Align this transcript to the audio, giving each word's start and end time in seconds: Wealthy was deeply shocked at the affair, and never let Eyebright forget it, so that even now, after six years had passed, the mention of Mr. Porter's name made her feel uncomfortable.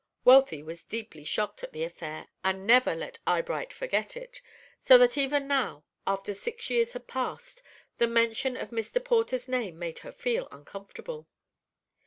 Wealthy 0.25 0.63
was 0.63 0.83
deeply 0.83 1.23
shocked 1.23 1.61
at 1.61 1.73
the 1.73 1.83
affair, 1.83 2.27
and 2.43 2.65
never 2.65 2.95
let 2.95 3.19
Eyebright 3.27 3.71
forget 3.71 4.17
it, 4.17 4.41
so 4.81 4.97
that 4.97 5.15
even 5.15 5.47
now, 5.47 5.83
after 6.07 6.33
six 6.33 6.71
years 6.71 6.93
had 6.93 7.05
passed, 7.07 7.61
the 7.99 8.07
mention 8.07 8.57
of 8.57 8.71
Mr. 8.71 8.99
Porter's 9.05 9.47
name 9.47 9.77
made 9.77 9.99
her 9.99 10.11
feel 10.11 10.47
uncomfortable. 10.51 11.27